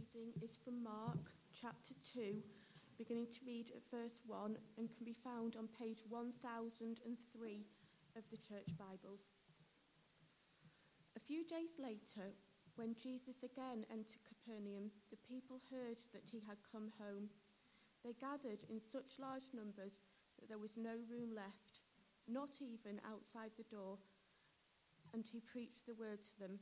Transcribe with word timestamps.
reading 0.00 0.32
is 0.40 0.56
from 0.64 0.80
Mark 0.80 1.28
chapter 1.52 1.92
2, 2.16 2.40
beginning 2.96 3.28
to 3.36 3.44
read 3.44 3.68
at 3.76 3.84
verse 3.92 4.24
1, 4.24 4.56
and 4.78 4.88
can 4.88 5.04
be 5.04 5.16
found 5.20 5.56
on 5.60 5.68
page 5.76 6.00
1003 6.08 7.04
of 8.16 8.24
the 8.32 8.40
Church 8.40 8.72
Bibles. 8.80 9.28
A 11.16 11.20
few 11.20 11.44
days 11.44 11.76
later, 11.76 12.32
when 12.80 12.96
Jesus 12.96 13.44
again 13.44 13.84
entered 13.92 14.24
Capernaum, 14.24 14.88
the 15.12 15.20
people 15.20 15.60
heard 15.68 16.00
that 16.16 16.24
he 16.24 16.40
had 16.48 16.64
come 16.72 16.88
home. 16.96 17.28
They 18.00 18.16
gathered 18.16 18.64
in 18.72 18.80
such 18.80 19.20
large 19.20 19.52
numbers 19.52 20.00
that 20.40 20.48
there 20.48 20.62
was 20.62 20.80
no 20.80 20.96
room 21.12 21.36
left, 21.36 21.84
not 22.24 22.56
even 22.64 23.04
outside 23.04 23.52
the 23.60 23.68
door, 23.68 24.00
and 25.12 25.28
he 25.28 25.44
preached 25.44 25.84
the 25.84 25.98
word 26.00 26.24
to 26.24 26.36
them. 26.40 26.56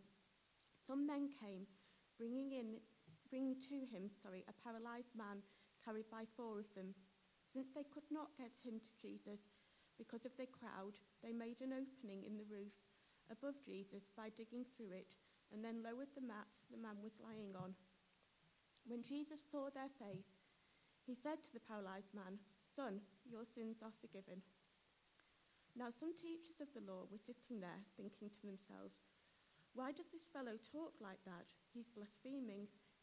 Some 0.83 1.07
men 1.07 1.31
came, 1.39 1.71
bringing 2.19 2.51
in, 2.51 2.83
bringing 3.31 3.57
to 3.69 3.85
him, 3.89 4.09
sorry, 4.09 4.45
a 4.49 4.59
paralyzed 4.65 5.17
man 5.17 5.45
carried 5.85 6.09
by 6.11 6.25
four 6.37 6.59
of 6.59 6.69
them. 6.75 6.97
Since 7.53 7.73
they 7.73 7.85
could 7.89 8.09
not 8.11 8.37
get 8.37 8.53
him 8.61 8.81
to 8.81 8.93
Jesus 9.01 9.41
because 9.97 10.25
of 10.25 10.37
the 10.37 10.49
crowd, 10.49 11.01
they 11.23 11.33
made 11.33 11.61
an 11.61 11.73
opening 11.73 12.25
in 12.25 12.37
the 12.37 12.49
roof 12.49 12.77
above 13.29 13.61
Jesus 13.65 14.09
by 14.17 14.33
digging 14.33 14.65
through 14.65 14.93
it 14.93 15.17
and 15.53 15.65
then 15.65 15.85
lowered 15.85 16.13
the 16.13 16.25
mat 16.25 16.49
the 16.69 16.81
man 16.81 17.01
was 17.01 17.17
lying 17.21 17.57
on. 17.57 17.73
When 18.85 19.05
Jesus 19.05 19.41
saw 19.41 19.69
their 19.69 19.93
faith, 20.01 20.29
he 21.05 21.17
said 21.17 21.41
to 21.45 21.53
the 21.53 21.65
paralyzed 21.65 22.13
man, 22.13 22.41
Son, 22.69 23.01
your 23.25 23.45
sins 23.45 23.81
are 23.81 23.97
forgiven. 24.01 24.45
Now, 25.77 25.89
some 25.93 26.13
teachers 26.13 26.61
of 26.61 26.69
the 26.77 26.85
law 26.85 27.09
were 27.09 27.21
sitting 27.21 27.61
there 27.61 27.81
thinking 27.97 28.29
to 28.29 28.45
themselves, 28.45 29.01
Why 29.73 29.93
does 29.93 30.09
this 30.13 30.29
fellow 30.29 30.57
talk 30.61 30.97
like 31.01 31.21
that? 31.25 31.55
He's 31.73 31.89
blaspheming. 31.93 32.69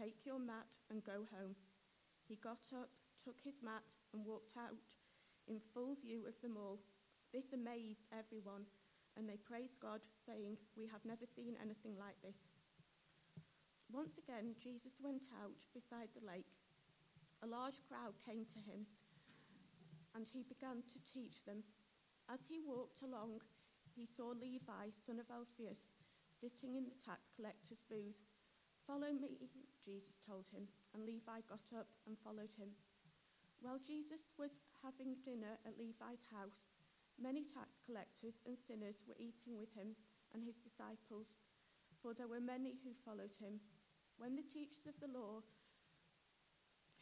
take 0.00 0.24
your 0.24 0.40
mat, 0.40 0.72
and 0.88 1.04
go 1.04 1.28
home. 1.28 1.52
He 2.24 2.40
got 2.40 2.64
up, 2.72 2.88
took 3.20 3.36
his 3.44 3.60
mat, 3.60 3.84
and 4.16 4.24
walked 4.24 4.56
out 4.56 4.88
in 5.44 5.60
full 5.74 6.00
view 6.00 6.24
of 6.24 6.40
them 6.40 6.56
all. 6.56 6.80
This 7.36 7.52
amazed 7.52 8.08
everyone, 8.08 8.64
and 9.16 9.28
they 9.28 9.36
praised 9.36 9.76
God, 9.76 10.00
saying, 10.24 10.56
We 10.72 10.88
have 10.88 11.04
never 11.04 11.28
seen 11.28 11.60
anything 11.60 12.00
like 12.00 12.16
this. 12.24 12.40
Once 13.92 14.16
again, 14.16 14.56
Jesus 14.56 14.96
went 15.02 15.28
out 15.42 15.60
beside 15.76 16.08
the 16.16 16.24
lake. 16.24 16.48
A 17.42 17.46
large 17.50 17.82
crowd 17.84 18.16
came 18.24 18.46
to 18.54 18.60
him 18.62 18.86
and 20.14 20.26
he 20.26 20.42
began 20.46 20.82
to 20.86 20.98
teach 21.10 21.44
them. 21.44 21.62
As 22.30 22.40
he 22.48 22.60
walked 22.62 23.02
along, 23.02 23.42
he 23.94 24.06
saw 24.06 24.30
Levi, 24.30 24.94
son 25.06 25.18
of 25.18 25.26
Alphaeus, 25.30 25.90
sitting 26.38 26.76
in 26.76 26.86
the 26.86 26.98
tax 27.02 27.30
collector's 27.34 27.82
booth. 27.90 28.29
Follow 28.90 29.14
me, 29.14 29.38
Jesus 29.86 30.18
told 30.26 30.50
him, 30.50 30.66
and 30.90 31.06
Levi 31.06 31.46
got 31.46 31.62
up 31.78 31.86
and 32.10 32.18
followed 32.26 32.50
him. 32.58 32.74
While 33.62 33.78
Jesus 33.78 34.26
was 34.34 34.50
having 34.82 35.14
dinner 35.22 35.62
at 35.62 35.78
Levi's 35.78 36.26
house, 36.34 36.66
many 37.14 37.46
tax 37.46 37.78
collectors 37.86 38.42
and 38.50 38.58
sinners 38.58 38.98
were 39.06 39.14
eating 39.22 39.54
with 39.54 39.70
him 39.78 39.94
and 40.34 40.42
his 40.42 40.58
disciples, 40.58 41.30
for 42.02 42.18
there 42.18 42.26
were 42.26 42.42
many 42.42 42.82
who 42.82 42.90
followed 43.06 43.30
him. 43.38 43.62
When 44.18 44.34
the 44.34 44.50
teachers 44.50 44.90
of 44.90 44.98
the 44.98 45.14
law 45.14 45.46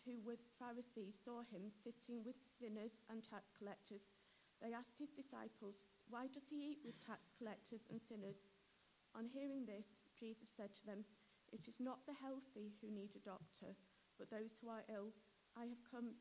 who 0.05 0.21
were 0.21 0.37
Pharisees 0.61 1.17
saw 1.25 1.41
him 1.49 1.73
sitting 1.73 2.21
with 2.21 2.37
sinners 2.61 3.01
and 3.09 3.25
tax 3.25 3.49
collectors. 3.57 4.05
They 4.61 4.77
asked 4.77 5.01
his 5.01 5.17
disciples, 5.17 5.81
Why 6.13 6.29
does 6.29 6.53
he 6.53 6.77
eat 6.77 6.85
with 6.85 7.01
tax 7.01 7.33
collectors 7.41 7.89
and 7.89 7.97
sinners? 7.97 8.45
On 9.17 9.25
hearing 9.25 9.65
this, 9.65 9.89
Jesus 10.21 10.53
said 10.53 10.77
to 10.77 10.85
them, 10.85 11.09
It 11.53 11.67
is 11.67 11.81
not 11.81 12.05
the 12.07 12.13
healthy 12.13 12.77
who 12.81 12.93
need 12.93 13.17
a 13.17 13.25
doctor, 13.25 13.73
but 14.19 14.31
those 14.31 14.57
who 14.61 14.69
are 14.69 14.85
ill. 14.93 15.13
I 15.57 15.65
have 15.65 15.83
come 15.91 16.13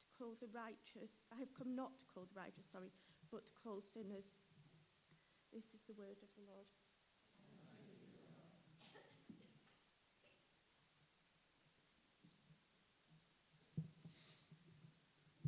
to 0.00 0.06
call 0.18 0.34
the 0.40 0.48
righteous, 0.54 1.12
I 1.32 1.38
have 1.38 1.52
come 1.56 1.76
not 1.76 1.98
to 2.00 2.06
call 2.06 2.24
the 2.24 2.40
righteous, 2.40 2.64
sorry, 2.72 2.90
but 3.30 3.46
to 3.46 3.52
call 3.62 3.82
sinners. 3.82 4.24
This 5.52 5.64
is 5.74 5.82
the 5.86 5.94
word 5.94 6.16
of 6.22 6.30
the 6.34 6.44
Lord. 6.48 6.66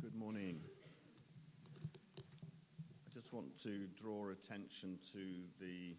Good 0.01 0.15
morning. 0.15 0.61
I 2.17 3.13
just 3.13 3.33
want 3.33 3.57
to 3.63 3.87
draw 3.95 4.29
attention 4.29 4.99
to 5.11 5.25
the 5.59 5.97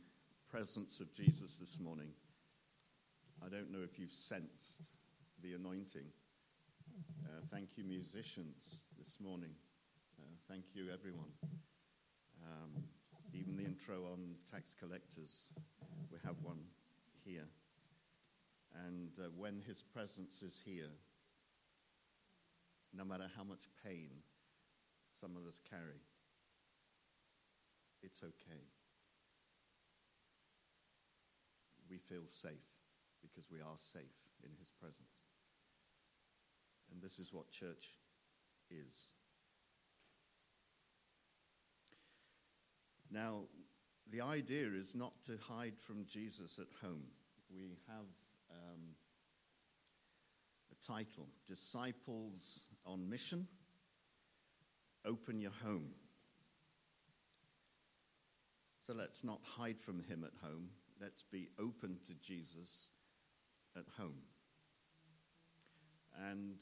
presence 0.49 1.00
of 1.00 1.12
Jesus 1.12 1.56
this 1.56 1.79
morning. 1.81 2.09
I 3.44 3.49
don't 3.49 3.70
know 3.70 3.82
if 3.82 3.99
you've 3.99 4.12
sensed 4.12 4.88
the 5.43 5.55
anointing. 5.55 6.06
Uh, 7.25 7.40
thank 7.50 7.76
you, 7.76 7.85
musicians, 7.85 8.81
this 8.99 9.17
morning. 9.20 9.52
Uh, 10.19 10.35
thank 10.49 10.64
you, 10.75 10.87
everyone. 10.93 11.31
Um, 12.43 12.82
even 13.32 13.56
the 13.56 13.64
intro 13.64 14.06
on 14.12 14.35
tax 14.50 14.75
collectors, 14.79 15.50
we 16.11 16.19
have 16.25 16.37
one 16.43 16.58
here. 17.25 17.46
And 18.87 19.11
uh, 19.19 19.29
when 19.37 19.62
his 19.67 19.82
presence 19.82 20.43
is 20.43 20.61
here, 20.64 20.90
no 22.93 23.05
matter 23.05 23.31
how 23.37 23.44
much 23.44 23.69
pain 23.85 24.11
some 25.11 25.37
of 25.37 25.46
us 25.46 25.61
carry, 25.70 26.02
it's 28.02 28.23
okay. 28.23 28.64
We 31.88 31.99
feel 31.99 32.26
safe 32.26 32.68
because 33.38 33.50
we 33.52 33.61
are 33.61 33.76
safe 33.79 34.17
in 34.43 34.50
His 34.58 34.70
presence. 34.81 35.06
And 36.90 37.00
this 37.00 37.19
is 37.19 37.32
what 37.32 37.50
church 37.50 37.99
is. 38.70 39.12
Now, 43.11 43.43
the 44.11 44.23
idea 44.23 44.67
is 44.75 44.94
not 44.94 45.12
to 45.26 45.38
hide 45.40 45.79
from 45.79 46.05
Jesus 46.06 46.58
at 46.58 46.67
home. 46.82 47.05
We 47.52 47.79
have 47.87 48.06
um, 48.50 48.96
a 50.73 50.87
title 50.87 51.29
Disciples 51.46 52.61
on 52.85 53.08
Mission. 53.08 53.46
Open 55.05 55.40
your 55.40 55.52
home. 55.64 55.90
So 58.85 58.94
let's 58.94 59.23
not 59.23 59.40
hide 59.44 59.79
from 59.79 60.02
him 60.02 60.25
at 60.25 60.32
home. 60.43 60.70
Let's 61.00 61.23
be 61.23 61.49
open 61.61 61.99
to 62.06 62.14
Jesus 62.14 62.88
at 63.79 63.87
home. 63.97 64.23
And 66.29 66.57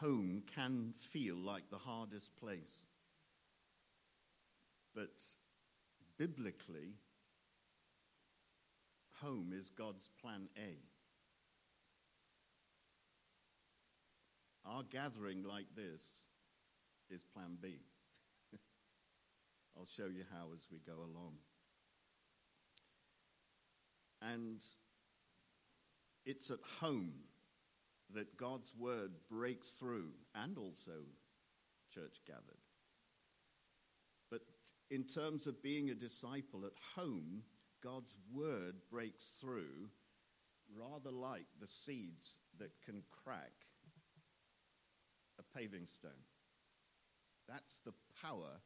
home 0.00 0.42
can 0.54 0.94
feel 0.98 1.36
like 1.36 1.70
the 1.70 1.78
hardest 1.78 2.36
place. 2.36 2.84
But 4.94 5.22
biblically, 6.18 6.94
home 9.22 9.52
is 9.54 9.70
God's 9.70 10.08
plan 10.20 10.48
A. 10.58 10.78
Our 14.68 14.82
gathering 14.82 15.42
like 15.42 15.66
this 15.74 16.02
is 17.08 17.22
plan 17.22 17.56
B. 17.60 17.80
I'll 19.76 19.86
show 19.86 20.06
you 20.06 20.24
how 20.32 20.48
as 20.54 20.66
we 20.70 20.78
go 20.78 20.98
along. 20.98 21.34
And 24.22 24.60
it's 26.30 26.50
at 26.50 26.60
home 26.80 27.12
that 28.14 28.36
God's 28.36 28.72
word 28.78 29.10
breaks 29.28 29.70
through, 29.70 30.10
and 30.34 30.56
also 30.56 31.04
church 31.92 32.20
gathered. 32.26 32.62
But 34.30 34.42
in 34.90 35.04
terms 35.04 35.48
of 35.48 35.62
being 35.62 35.90
a 35.90 35.94
disciple 35.94 36.64
at 36.64 36.72
home, 36.94 37.42
God's 37.82 38.16
word 38.32 38.76
breaks 38.90 39.32
through 39.40 39.90
rather 40.76 41.10
like 41.10 41.46
the 41.60 41.66
seeds 41.66 42.38
that 42.58 42.70
can 42.84 43.02
crack 43.24 43.52
a 45.38 45.58
paving 45.58 45.86
stone. 45.86 46.12
That's 47.48 47.78
the 47.78 47.94
power 48.22 48.60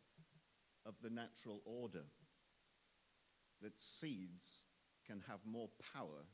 of 0.85 0.95
the 1.03 1.09
natural 1.09 1.63
order. 1.65 2.05
That 3.63 3.81
seeds 3.81 4.65
can 5.07 5.23
have 5.29 5.39
more 5.47 5.71
power 5.95 6.25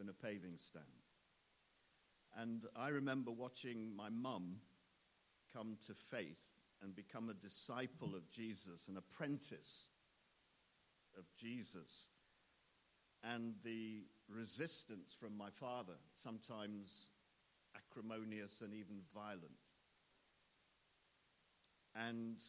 than 0.00 0.08
a 0.08 0.14
paving 0.14 0.56
stone. 0.56 0.82
And 2.34 2.64
I 2.74 2.88
remember 2.88 3.30
watching 3.30 3.94
my 3.94 4.08
mum 4.08 4.60
come 5.52 5.76
to 5.86 5.94
faith 5.94 6.40
and 6.82 6.96
become 6.96 7.28
a 7.28 7.34
disciple 7.34 8.14
of 8.16 8.30
Jesus, 8.30 8.88
an 8.88 8.96
apprentice 8.96 9.88
of 11.18 11.24
Jesus. 11.36 12.08
And 13.22 13.56
the 13.62 14.04
resistance 14.26 15.14
from 15.18 15.36
my 15.36 15.50
father, 15.50 15.98
sometimes 16.14 17.10
acrimonious 17.76 18.62
and 18.62 18.72
even 18.72 19.00
violent. 19.14 19.42
And 21.94 22.42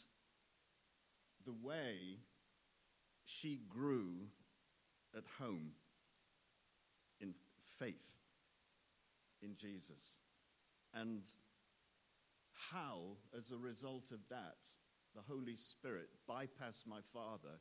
the 1.45 1.55
way 1.61 2.19
she 3.25 3.59
grew 3.67 4.27
at 5.17 5.25
home 5.37 5.71
faith 7.81 8.15
in 9.41 9.55
Jesus. 9.55 10.19
And 10.93 11.23
how, 12.71 13.17
as 13.37 13.49
a 13.51 13.57
result 13.57 14.11
of 14.11 14.19
that, 14.29 14.57
the 15.15 15.21
Holy 15.27 15.55
Spirit 15.55 16.09
bypassed 16.29 16.85
my 16.85 16.99
father 17.13 17.59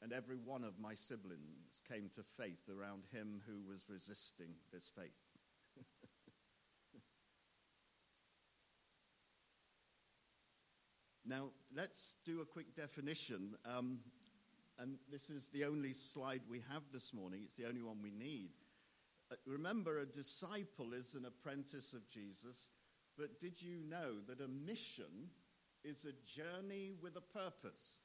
and 0.00 0.12
every 0.12 0.36
one 0.36 0.62
of 0.62 0.78
my 0.78 0.94
siblings 0.94 1.80
came 1.88 2.08
to 2.14 2.22
faith 2.36 2.68
around 2.68 3.02
him 3.12 3.42
who 3.46 3.60
was 3.68 3.88
resisting 3.88 4.50
this 4.72 4.88
faith. 4.94 5.10
now, 11.26 11.50
let's 11.74 12.14
do 12.24 12.40
a 12.40 12.46
quick 12.46 12.76
definition. 12.76 13.56
Um, 13.64 13.98
and 14.78 14.98
this 15.10 15.30
is 15.30 15.48
the 15.52 15.64
only 15.64 15.92
slide 15.92 16.42
we 16.48 16.62
have 16.72 16.82
this 16.92 17.12
morning, 17.12 17.40
it's 17.44 17.56
the 17.56 17.66
only 17.66 17.82
one 17.82 18.00
we 18.00 18.12
need. 18.12 18.50
Remember, 19.46 19.98
a 19.98 20.06
disciple 20.06 20.92
is 20.92 21.14
an 21.14 21.24
apprentice 21.26 21.92
of 21.92 22.08
Jesus, 22.08 22.70
but 23.16 23.40
did 23.40 23.60
you 23.60 23.78
know 23.88 24.20
that 24.26 24.40
a 24.40 24.48
mission 24.48 25.30
is 25.84 26.04
a 26.04 26.26
journey 26.26 26.92
with 27.02 27.16
a 27.16 27.20
purpose? 27.20 27.98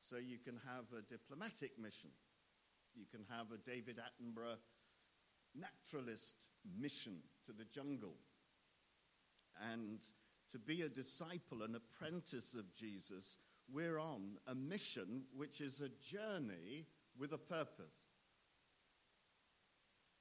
So 0.00 0.16
you 0.16 0.38
can 0.38 0.58
have 0.66 0.84
a 0.96 1.02
diplomatic 1.02 1.78
mission, 1.78 2.10
you 2.94 3.04
can 3.10 3.24
have 3.30 3.52
a 3.52 3.58
David 3.58 3.98
Attenborough 3.98 4.56
naturalist 5.54 6.46
mission 6.78 7.18
to 7.46 7.52
the 7.52 7.64
jungle. 7.64 8.16
And 9.72 9.98
to 10.52 10.58
be 10.58 10.82
a 10.82 10.88
disciple, 10.88 11.62
an 11.62 11.74
apprentice 11.74 12.54
of 12.54 12.72
Jesus, 12.74 13.38
we're 13.72 13.98
on 13.98 14.38
a 14.46 14.54
mission 14.54 15.24
which 15.36 15.60
is 15.60 15.80
a 15.80 15.88
journey 15.88 16.86
with 17.18 17.32
a 17.32 17.38
purpose. 17.38 18.07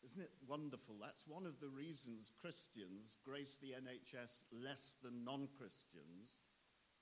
Isn't 0.07 0.21
it 0.21 0.31
wonderful? 0.47 0.95
That's 1.01 1.27
one 1.27 1.45
of 1.45 1.59
the 1.59 1.67
reasons 1.67 2.31
Christians 2.39 3.17
grace 3.25 3.57
the 3.61 3.73
NHS 3.73 4.43
less 4.63 4.95
than 5.03 5.25
non 5.25 5.49
Christians, 5.57 6.37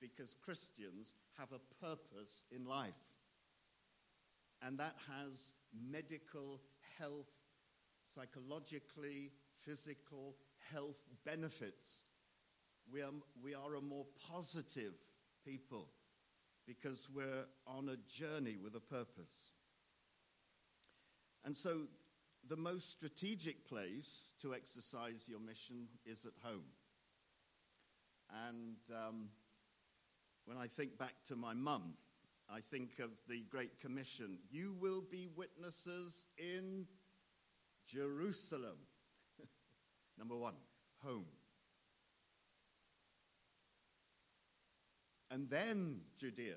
because 0.01 0.33
Christians 0.33 1.13
have 1.37 1.49
a 1.51 1.85
purpose 1.85 2.45
in 2.51 2.65
life. 2.65 2.93
And 4.63 4.79
that 4.79 4.95
has 5.07 5.53
medical, 5.87 6.61
health, 6.97 7.29
psychologically, 8.07 9.33
physical 9.63 10.37
health 10.71 10.97
benefits. 11.23 12.01
We 12.91 13.03
are, 13.03 13.11
we 13.43 13.53
are 13.53 13.75
a 13.75 13.81
more 13.81 14.05
positive 14.31 14.93
people 15.45 15.89
because 16.65 17.07
we're 17.13 17.45
on 17.67 17.89
a 17.89 17.97
journey 18.11 18.57
with 18.57 18.75
a 18.75 18.79
purpose. 18.79 19.51
And 21.43 21.55
so, 21.55 21.81
the 22.47 22.55
most 22.55 22.91
strategic 22.91 23.67
place 23.67 24.33
to 24.41 24.53
exercise 24.53 25.27
your 25.27 25.39
mission 25.39 25.87
is 26.05 26.25
at 26.25 26.33
home. 26.43 26.65
And 28.47 28.77
um, 28.91 29.29
when 30.45 30.57
I 30.57 30.67
think 30.67 30.97
back 30.97 31.15
to 31.27 31.35
my 31.35 31.53
mum, 31.53 31.93
I 32.49 32.59
think 32.59 32.99
of 32.99 33.11
the 33.27 33.43
Great 33.49 33.79
Commission. 33.79 34.37
You 34.51 34.75
will 34.79 35.01
be 35.01 35.27
witnesses 35.35 36.27
in 36.37 36.85
Jerusalem. 37.87 38.77
Number 40.17 40.35
one, 40.35 40.55
home. 41.03 41.25
and 45.35 45.49
then 45.49 45.99
Judea 46.17 46.55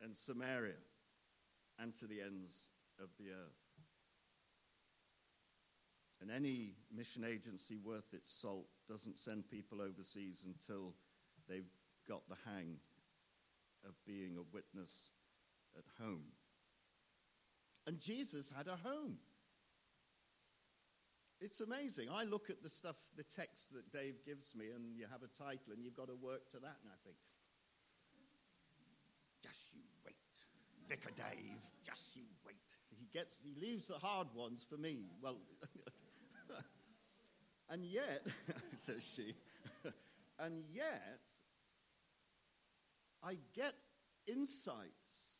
and 0.00 0.16
Samaria 0.16 0.72
and 1.78 1.94
to 1.96 2.06
the 2.06 2.22
ends 2.22 2.68
of 2.98 3.10
the 3.18 3.30
earth. 3.30 3.65
And 6.26 6.34
any 6.34 6.72
mission 6.92 7.24
agency 7.24 7.76
worth 7.76 8.12
its 8.12 8.32
salt 8.32 8.66
doesn't 8.88 9.16
send 9.16 9.48
people 9.48 9.80
overseas 9.80 10.44
until 10.44 10.94
they've 11.48 11.70
got 12.08 12.28
the 12.28 12.34
hang 12.44 12.78
of 13.86 13.94
being 14.04 14.36
a 14.36 14.42
witness 14.52 15.12
at 15.78 15.84
home. 16.02 16.24
And 17.86 18.00
Jesus 18.00 18.50
had 18.56 18.66
a 18.66 18.74
home. 18.74 19.18
It's 21.40 21.60
amazing. 21.60 22.08
I 22.12 22.24
look 22.24 22.50
at 22.50 22.60
the 22.60 22.70
stuff, 22.70 22.96
the 23.16 23.22
text 23.22 23.72
that 23.74 23.92
Dave 23.92 24.16
gives 24.26 24.56
me, 24.56 24.70
and 24.74 24.96
you 24.96 25.04
have 25.08 25.22
a 25.22 25.30
title, 25.40 25.74
and 25.74 25.84
you've 25.84 25.94
got 25.94 26.08
to 26.08 26.16
work 26.16 26.50
to 26.50 26.58
that, 26.58 26.76
and 26.82 26.90
I 26.90 26.98
think, 27.04 27.16
just 29.44 29.72
you 29.72 29.82
wait. 30.04 30.16
Vicar 30.88 31.14
Dave, 31.14 31.54
just 31.84 32.16
you 32.16 32.22
wait. 32.44 32.56
He 32.98 33.06
gets, 33.12 33.38
he 33.44 33.54
leaves 33.60 33.86
the 33.86 33.98
hard 33.98 34.26
ones 34.34 34.66
for 34.68 34.76
me. 34.76 35.04
Well, 35.22 35.36
and 37.70 37.84
yet, 37.84 38.26
says 38.76 39.02
she, 39.14 39.34
and 40.38 40.62
yet, 40.72 41.20
I 43.22 43.36
get 43.54 43.74
insights 44.26 45.36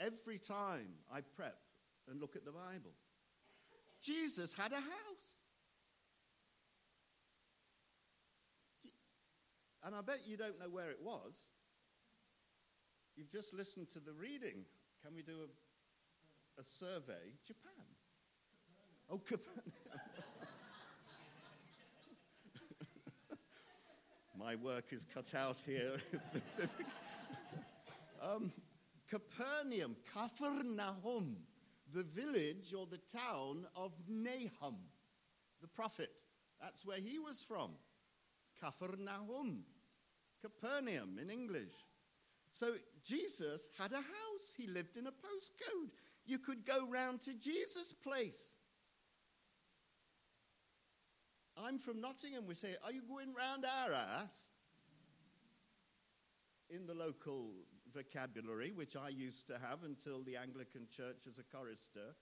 every 0.00 0.38
time 0.38 0.88
I 1.12 1.20
prep 1.20 1.58
and 2.08 2.20
look 2.20 2.36
at 2.36 2.44
the 2.44 2.52
Bible. 2.52 2.92
Jesus 4.00 4.52
had 4.52 4.72
a 4.72 4.76
house. 4.76 5.38
And 9.84 9.94
I 9.94 10.00
bet 10.00 10.20
you 10.26 10.36
don't 10.36 10.58
know 10.60 10.68
where 10.70 10.90
it 10.90 10.98
was. 11.02 11.36
You've 13.16 13.30
just 13.30 13.52
listened 13.52 13.90
to 13.90 14.00
the 14.00 14.12
reading. 14.12 14.64
Can 15.04 15.14
we 15.14 15.22
do 15.22 15.32
a, 15.42 16.60
a 16.60 16.64
survey? 16.64 17.34
Japan. 17.46 17.84
Oh, 19.10 19.18
Capernaum. 19.26 19.81
My 24.42 24.56
work 24.56 24.86
is 24.90 25.04
cut 25.14 25.34
out 25.36 25.56
here. 25.64 25.98
um, 28.22 28.52
Capernaum, 29.08 29.94
Capernaum, 30.12 31.36
the 31.92 32.02
village 32.02 32.74
or 32.76 32.86
the 32.86 33.00
town 33.16 33.66
of 33.76 33.92
Nahum, 34.08 34.78
the 35.60 35.68
prophet. 35.68 36.10
That's 36.60 36.84
where 36.84 36.98
he 36.98 37.20
was 37.20 37.40
from. 37.40 37.70
Capernaum, 38.60 39.62
Capernaum 40.40 41.18
in 41.20 41.30
English. 41.30 41.74
So 42.50 42.74
Jesus 43.04 43.68
had 43.78 43.92
a 43.92 43.96
house. 43.96 44.54
He 44.56 44.66
lived 44.66 44.96
in 44.96 45.06
a 45.06 45.12
postcode. 45.12 45.90
You 46.26 46.38
could 46.38 46.66
go 46.66 46.88
round 46.88 47.22
to 47.22 47.34
Jesus' 47.34 47.92
place. 47.92 48.56
I'm 51.62 51.78
from 51.78 52.00
Nottingham. 52.00 52.46
We 52.46 52.54
say, 52.54 52.74
Are 52.84 52.92
you 52.92 53.02
going 53.08 53.34
round 53.34 53.64
our 53.64 53.92
ass? 53.92 54.50
In 56.68 56.86
the 56.86 56.94
local 56.94 57.52
vocabulary, 57.94 58.72
which 58.72 58.96
I 58.96 59.10
used 59.10 59.46
to 59.48 59.54
have 59.54 59.84
until 59.84 60.22
the 60.22 60.36
Anglican 60.36 60.86
Church 60.88 61.26
as 61.28 61.38
a 61.38 61.42
chorister 61.42 62.16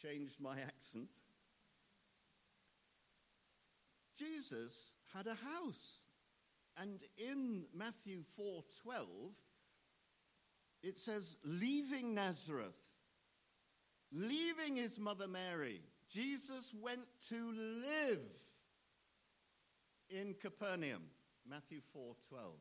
changed 0.00 0.40
my 0.40 0.60
accent. 0.60 1.08
Jesus 4.16 4.94
had 5.14 5.26
a 5.26 5.34
house. 5.34 6.04
And 6.76 7.02
in 7.16 7.66
Matthew 7.72 8.24
4:12 8.38 9.34
it 10.82 10.98
says 10.98 11.38
leaving 11.44 12.14
Nazareth 12.14 12.76
leaving 14.12 14.76
his 14.76 14.98
mother 14.98 15.26
Mary 15.28 15.82
Jesus 16.10 16.74
went 16.74 17.06
to 17.28 17.52
live 17.52 18.20
in 20.10 20.34
Capernaum 20.40 21.02
Matthew 21.48 21.80
4:12 21.94 22.58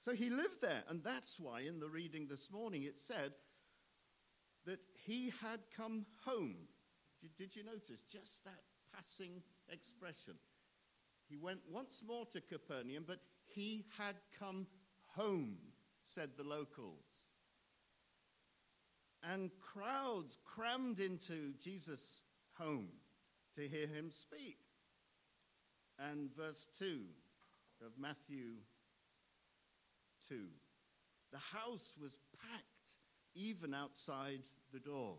So 0.00 0.12
he 0.12 0.30
lived 0.30 0.60
there 0.60 0.84
and 0.88 1.02
that's 1.02 1.38
why 1.38 1.60
in 1.60 1.80
the 1.80 1.88
reading 1.88 2.26
this 2.26 2.50
morning 2.50 2.82
it 2.82 2.98
said 2.98 3.32
that 4.64 4.84
he 5.04 5.32
had 5.40 5.60
come 5.76 6.06
home 6.24 6.68
did 7.36 7.56
you 7.56 7.64
notice 7.64 8.02
just 8.02 8.44
that 8.44 8.60
passing 8.94 9.42
expression 9.68 10.34
he 11.28 11.36
went 11.36 11.60
once 11.68 12.02
more 12.06 12.24
to 12.26 12.40
Capernaum, 12.40 13.04
but 13.06 13.20
he 13.44 13.86
had 13.98 14.16
come 14.38 14.66
home, 15.14 15.56
said 16.02 16.30
the 16.36 16.44
locals. 16.44 17.05
And 19.32 19.50
crowds 19.60 20.38
crammed 20.44 21.00
into 21.00 21.52
Jesus' 21.60 22.22
home 22.58 22.88
to 23.56 23.62
hear 23.62 23.86
him 23.86 24.10
speak. 24.10 24.58
And 25.98 26.30
verse 26.34 26.68
2 26.78 27.00
of 27.84 27.92
Matthew 27.98 28.58
2 30.28 30.36
the 31.32 31.58
house 31.58 31.94
was 32.00 32.16
packed 32.40 32.90
even 33.34 33.74
outside 33.74 34.40
the 34.72 34.80
door. 34.80 35.16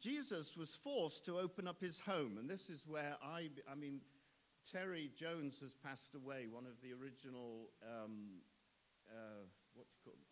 Jesus 0.00 0.56
was 0.56 0.74
forced 0.74 1.24
to 1.26 1.38
open 1.38 1.66
up 1.66 1.80
his 1.80 2.00
home, 2.00 2.36
and 2.38 2.48
this 2.48 2.68
is 2.68 2.84
where 2.86 3.16
I, 3.22 3.50
I 3.70 3.74
mean, 3.74 4.00
Terry 4.70 5.10
Jones 5.16 5.60
has 5.60 5.74
passed 5.74 6.14
away, 6.14 6.46
one 6.50 6.66
of 6.66 6.80
the 6.82 6.92
original, 6.92 7.70
um, 7.82 8.42
uh, 9.08 9.46
what 9.74 9.86
do 9.86 9.92
you 9.94 10.12
call? 10.12 10.25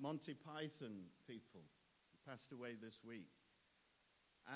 Monty 0.00 0.34
Python 0.34 1.06
people. 1.26 1.62
Passed 2.26 2.52
away 2.52 2.74
this 2.80 3.00
week. 3.06 3.28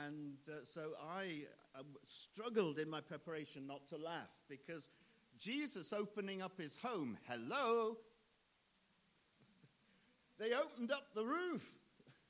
And 0.06 0.36
uh, 0.48 0.64
so 0.64 0.92
I 1.02 1.44
uh, 1.78 1.82
struggled 2.04 2.78
in 2.78 2.88
my 2.88 3.00
preparation 3.00 3.66
not 3.66 3.86
to 3.88 3.96
laugh 3.96 4.30
because 4.48 4.88
Jesus 5.38 5.92
opening 5.92 6.42
up 6.42 6.58
his 6.58 6.76
home, 6.76 7.18
hello, 7.28 7.96
they 10.38 10.54
opened 10.54 10.92
up 10.92 11.14
the 11.14 11.24
roof 11.24 11.62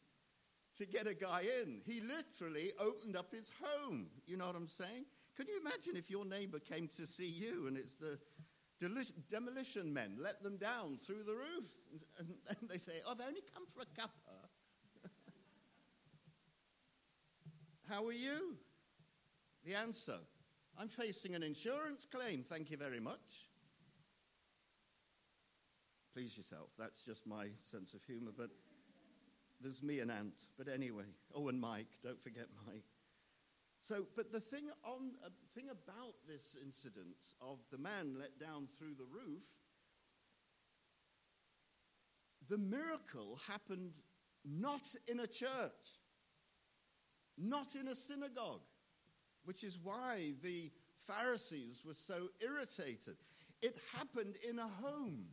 to 0.79 0.87
get 0.87 1.07
a 1.07 1.15
guy 1.15 1.45
in. 1.63 1.81
He 1.87 2.01
literally 2.01 2.73
opened 2.81 3.17
up 3.17 3.33
his 3.33 3.51
home. 3.63 4.07
You 4.27 4.37
know 4.37 4.47
what 4.47 4.57
I'm 4.57 4.69
saying? 4.69 5.05
Can 5.37 5.47
you 5.49 5.61
imagine 5.61 5.97
if 5.97 6.11
your 6.11 6.25
neighbor 6.25 6.59
came 6.59 6.89
to 6.97 7.07
see 7.07 7.29
you 7.29 7.67
and 7.67 7.77
it's 7.77 7.95
the 7.95 8.19
demolition 9.31 9.93
men 9.93 10.17
let 10.19 10.43
them 10.43 10.57
down 10.57 10.99
through 10.99 11.23
the 11.25 11.33
roof? 11.33 11.71
And, 12.19 12.29
and 12.49 12.69
they 12.69 12.79
say, 12.79 12.95
oh, 13.07 13.13
I've 13.13 13.21
only 13.21 13.43
come 13.55 13.65
for 13.67 13.83
a 13.83 14.01
cuppa. 14.01 14.49
How 17.89 18.07
are 18.07 18.13
you? 18.13 18.57
The 19.65 19.75
answer 19.75 20.19
I'm 20.79 20.89
facing 20.89 21.35
an 21.35 21.43
insurance 21.43 22.07
claim, 22.11 22.43
thank 22.43 22.71
you 22.71 22.77
very 22.77 23.01
much. 23.01 23.51
Please 26.15 26.37
yourself, 26.37 26.71
that's 26.79 27.05
just 27.05 27.27
my 27.27 27.49
sense 27.71 27.95
of 27.95 28.03
humor, 28.05 28.33
but 28.37 28.51
there's 29.61 29.83
me 29.83 30.01
and 30.01 30.11
Ant. 30.11 30.35
But 30.59 30.69
anyway, 30.69 31.05
oh, 31.35 31.49
and 31.49 31.61
Mike, 31.61 31.89
don't 32.03 32.21
forget 32.21 32.47
Mike. 32.67 32.85
So, 33.93 34.07
but 34.17 34.33
the 34.33 34.41
thing, 34.41 34.71
on, 34.85 35.11
uh, 35.23 35.29
thing 35.55 35.67
about 35.69 36.15
this 36.27 36.57
incident 36.65 37.15
of 37.43 37.59
the 37.71 37.77
man 37.77 38.17
let 38.19 38.41
down 38.41 38.67
through 38.67 38.95
the 38.95 39.05
roof, 39.05 39.43
the 42.49 42.57
miracle 42.57 43.39
happened 43.47 43.93
not 44.47 44.81
in 45.09 45.21
a 45.21 45.27
church, 45.27 46.01
not 47.37 47.75
in 47.75 47.89
a 47.89 47.95
synagogue, 47.95 48.63
which 49.45 49.63
is 49.63 49.79
why 49.83 50.33
the 50.43 50.71
Pharisees 51.07 51.83
were 51.87 51.93
so 51.93 52.29
irritated. 52.41 53.17
It 53.61 53.77
happened 53.95 54.37
in 54.49 54.59
a 54.59 54.69
home, 54.69 55.27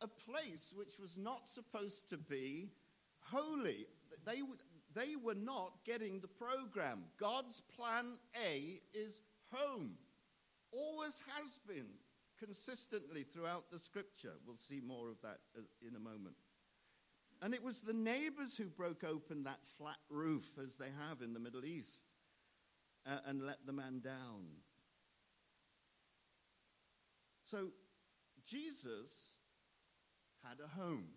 a 0.00 0.08
place 0.08 0.74
which 0.76 0.98
was 1.00 1.16
not 1.16 1.48
supposed 1.48 2.10
to 2.10 2.18
be 2.18 2.72
holy. 3.30 3.86
They, 4.24 4.42
they 4.96 5.14
were 5.14 5.34
not 5.34 5.84
getting 5.84 6.20
the 6.20 6.28
program. 6.28 7.04
God's 7.20 7.60
plan 7.76 8.16
A 8.42 8.80
is 8.94 9.22
home. 9.52 9.92
Always 10.72 11.20
has 11.36 11.60
been 11.68 11.86
consistently 12.38 13.22
throughout 13.22 13.70
the 13.70 13.78
scripture. 13.78 14.32
We'll 14.46 14.56
see 14.56 14.80
more 14.80 15.10
of 15.10 15.20
that 15.22 15.38
uh, 15.56 15.60
in 15.86 15.94
a 15.96 16.00
moment. 16.00 16.36
And 17.42 17.52
it 17.52 17.62
was 17.62 17.80
the 17.80 17.92
neighbors 17.92 18.56
who 18.56 18.64
broke 18.64 19.04
open 19.04 19.44
that 19.44 19.60
flat 19.76 19.98
roof, 20.08 20.46
as 20.62 20.76
they 20.76 20.88
have 21.08 21.20
in 21.20 21.34
the 21.34 21.40
Middle 21.40 21.66
East, 21.66 22.04
uh, 23.06 23.18
and 23.26 23.44
let 23.44 23.66
the 23.66 23.72
man 23.74 24.00
down. 24.00 24.46
So 27.42 27.68
Jesus 28.46 29.36
had 30.42 30.58
a 30.64 30.80
home. 30.80 31.08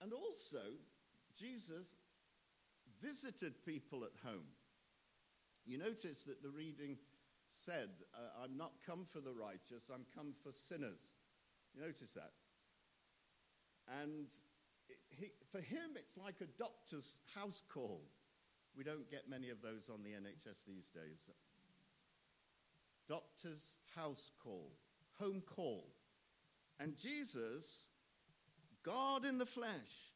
And 0.00 0.12
also, 0.12 0.62
Jesus 1.38 1.86
visited 3.02 3.64
people 3.64 4.04
at 4.04 4.28
home. 4.28 4.46
You 5.64 5.78
notice 5.78 6.22
that 6.24 6.42
the 6.42 6.50
reading 6.50 6.98
said, 7.48 7.90
uh, 8.14 8.44
I'm 8.44 8.56
not 8.56 8.72
come 8.86 9.06
for 9.10 9.20
the 9.20 9.32
righteous, 9.32 9.90
I'm 9.92 10.06
come 10.14 10.34
for 10.42 10.52
sinners. 10.52 11.00
You 11.74 11.82
notice 11.82 12.12
that? 12.12 12.32
And 14.02 14.26
he, 15.10 15.30
for 15.50 15.60
him, 15.60 15.96
it's 15.96 16.16
like 16.16 16.36
a 16.40 16.58
doctor's 16.58 17.18
house 17.34 17.62
call. 17.72 18.02
We 18.76 18.84
don't 18.84 19.10
get 19.10 19.28
many 19.28 19.50
of 19.50 19.60
those 19.60 19.90
on 19.92 20.02
the 20.02 20.10
NHS 20.10 20.64
these 20.66 20.88
days. 20.88 21.28
Doctor's 23.08 23.76
house 23.94 24.30
call, 24.42 24.72
home 25.18 25.42
call. 25.44 25.88
And 26.80 26.96
Jesus, 26.96 27.86
God 28.82 29.24
in 29.24 29.38
the 29.38 29.46
flesh, 29.46 30.12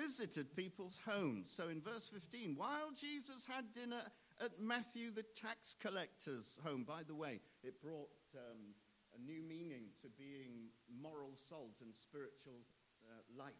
visited 0.00 0.56
people's 0.56 0.98
homes. 1.04 1.52
So 1.54 1.68
in 1.68 1.80
verse 1.80 2.08
15, 2.08 2.54
while 2.56 2.90
Jesus 2.98 3.44
had 3.44 3.72
dinner 3.72 4.00
at 4.42 4.58
Matthew 4.58 5.10
the 5.10 5.24
tax 5.36 5.76
collector's 5.80 6.58
home, 6.64 6.84
by 6.84 7.02
the 7.06 7.14
way, 7.14 7.40
it 7.62 7.82
brought 7.82 8.08
um, 8.34 8.72
a 9.14 9.20
new 9.20 9.42
meaning 9.42 9.92
to 10.00 10.08
being 10.16 10.72
moral 10.88 11.36
salt 11.48 11.76
and 11.82 11.92
spiritual 11.94 12.64
uh, 13.04 13.20
light 13.36 13.52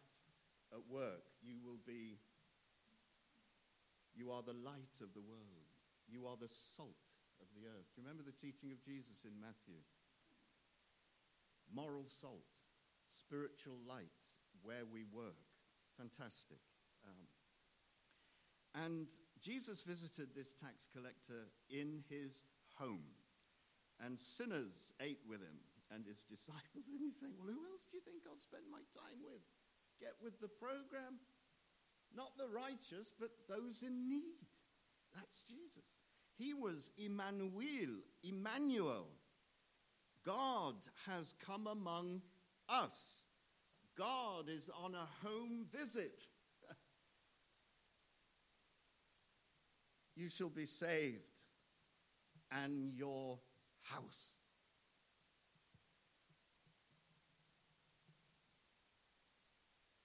at 0.73 0.81
work. 0.89 1.29
You 1.43 1.55
will 1.63 1.79
be, 1.85 2.17
you 4.15 4.31
are 4.31 4.41
the 4.41 4.57
light 4.57 4.97
of 5.01 5.13
the 5.13 5.21
world. 5.21 5.69
You 6.09 6.25
are 6.25 6.37
the 6.41 6.49
salt 6.49 7.05
of 7.39 7.47
the 7.53 7.67
earth. 7.69 7.87
Remember 7.97 8.23
the 8.23 8.35
teaching 8.35 8.71
of 8.71 8.83
Jesus 8.83 9.25
in 9.25 9.39
Matthew? 9.39 9.79
Moral 11.73 12.05
salt, 12.07 12.49
spiritual 13.07 13.77
light 13.87 14.19
where 14.63 14.83
we 14.91 15.05
work. 15.13 15.50
Fantastic. 16.01 16.57
Um, 17.05 17.29
and 18.73 19.07
Jesus 19.39 19.81
visited 19.81 20.33
this 20.33 20.55
tax 20.55 20.87
collector 20.89 21.53
in 21.69 22.01
his 22.09 22.43
home, 22.79 23.21
and 24.03 24.19
sinners 24.19 24.93
ate 24.99 25.21
with 25.29 25.41
him 25.41 25.61
and 25.93 26.05
his 26.07 26.23
disciples. 26.33 26.89
And 26.89 26.97
he's 26.99 27.19
saying, 27.19 27.33
Well, 27.37 27.53
who 27.53 27.61
else 27.69 27.85
do 27.91 27.97
you 27.97 28.03
think 28.03 28.25
I'll 28.25 28.41
spend 28.41 28.63
my 28.71 28.81
time 28.97 29.21
with? 29.21 29.45
Get 29.99 30.17
with 30.23 30.41
the 30.41 30.49
program. 30.49 31.21
Not 32.15 32.35
the 32.35 32.49
righteous, 32.49 33.13
but 33.17 33.29
those 33.47 33.83
in 33.83 34.09
need. 34.09 34.41
That's 35.13 35.43
Jesus. 35.43 35.85
He 36.35 36.55
was 36.55 36.89
Emmanuel, 36.97 38.01
Emmanuel. 38.23 39.05
God 40.25 40.75
has 41.05 41.35
come 41.45 41.67
among 41.67 42.21
us. 42.67 43.25
God 43.97 44.49
is 44.49 44.69
on 44.83 44.95
a 44.95 45.07
home 45.27 45.65
visit. 45.71 46.25
you 50.15 50.29
shall 50.29 50.49
be 50.49 50.65
saved 50.65 51.43
and 52.51 52.93
your 52.93 53.39
house. 53.81 54.35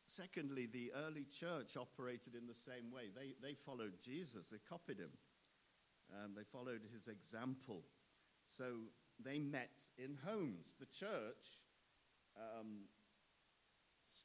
Secondly, 0.07 0.67
the 0.67 0.93
early 1.07 1.25
church 1.25 1.77
operated 1.77 2.35
in 2.35 2.47
the 2.47 2.55
same 2.55 2.91
way. 2.91 3.11
They, 3.15 3.35
they 3.47 3.55
followed 3.55 3.93
Jesus, 4.03 4.49
they 4.51 4.57
copied 4.67 4.99
him, 4.99 5.11
um, 6.11 6.33
they 6.35 6.45
followed 6.45 6.81
his 6.95 7.07
example. 7.07 7.83
So 8.47 8.65
they 9.23 9.39
met 9.39 9.83
in 9.99 10.17
homes. 10.25 10.75
The 10.81 10.87
church 10.87 11.61
um, 12.37 12.87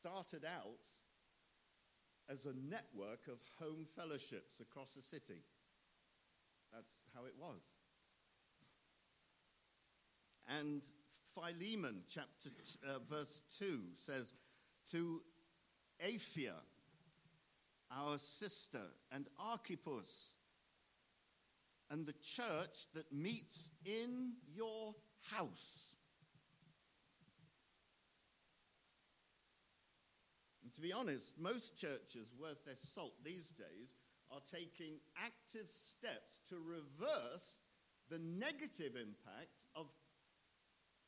started 0.02 0.46
out 0.46 0.88
as 2.30 2.46
a 2.46 2.54
network 2.54 3.28
of 3.28 3.40
home 3.60 3.86
fellowships 3.96 4.60
across 4.60 4.94
the 4.96 5.02
city. 5.02 5.44
That's 6.74 7.02
how 7.14 7.26
it 7.26 7.34
was. 7.40 7.62
And 10.48 10.82
Philemon, 11.36 12.02
chapter 12.12 12.50
t- 12.50 12.80
uh, 12.88 13.00
verse 13.10 13.44
2, 13.60 13.80
says, 13.98 14.34
To 14.92 15.22
Apphia, 16.04 16.56
our 17.92 18.18
sister, 18.18 18.88
and 19.12 19.28
Archippus, 19.40 20.32
and 21.90 22.06
the 22.06 22.14
church 22.14 22.88
that 22.96 23.12
meets 23.12 23.70
in 23.86 24.34
your 24.56 24.96
house. 25.30 25.92
And 30.61 30.61
to 30.76 30.82
be 30.82 30.94
honest, 30.94 31.40
most 31.40 31.78
churches 31.78 32.34
worth 32.40 32.64
their 32.66 32.76
salt 32.76 33.14
these 33.24 33.50
days 33.50 33.96
are 34.32 34.42
taking 34.52 34.96
active 35.18 35.68
steps 35.70 36.40
to 36.50 36.56
reverse 36.58 37.58
the 38.10 38.20
negative 38.20 38.96
impact 38.96 39.64
of 39.76 39.88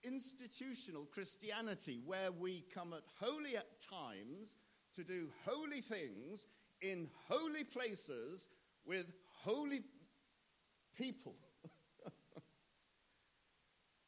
institutional 0.03 1.05
Christianity, 1.05 1.99
where 2.05 2.31
we 2.31 2.65
come 2.73 2.93
at 2.93 3.03
holy 3.19 3.55
at 3.55 3.79
times 3.79 4.55
to 4.95 5.03
do 5.03 5.29
holy 5.45 5.81
things 5.81 6.47
in 6.81 7.09
holy 7.27 7.63
places 7.63 8.49
with 8.85 9.11
holy 9.31 9.79
people. 10.97 11.35